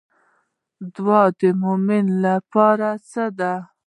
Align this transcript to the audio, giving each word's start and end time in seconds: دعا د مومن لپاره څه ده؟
دعا 0.93 1.23
د 1.39 1.41
مومن 1.61 2.05
لپاره 2.25 2.89
څه 3.09 3.23
ده؟ 3.39 3.53